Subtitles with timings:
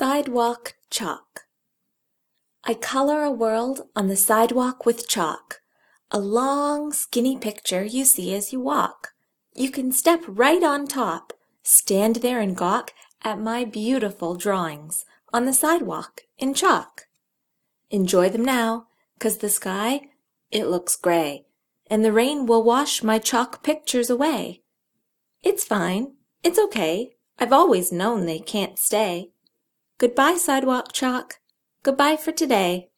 [0.00, 1.42] Sidewalk Chalk
[2.64, 5.60] I color a world on the sidewalk with chalk,
[6.10, 9.12] A long, skinny picture you see as you walk.
[9.52, 15.44] You can step right on top, stand there and gawk At my beautiful drawings on
[15.44, 17.08] the sidewalk in chalk.
[17.90, 18.86] Enjoy them now,
[19.18, 20.08] 'cause the sky,
[20.50, 21.44] it looks gray,
[21.88, 24.62] And the rain will wash my chalk pictures away.
[25.42, 29.32] It's fine, it's okay, I've always known they can't stay.
[30.00, 31.40] Goodbye, sidewalk chalk.
[31.84, 32.89] Goodbye for today.